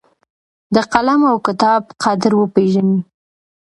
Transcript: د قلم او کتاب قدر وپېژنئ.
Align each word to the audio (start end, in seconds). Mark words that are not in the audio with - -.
د 0.75 0.77
قلم 0.93 1.21
او 1.31 1.37
کتاب 1.47 1.81
قدر 2.03 2.31
وپېژنئ. 2.37 2.99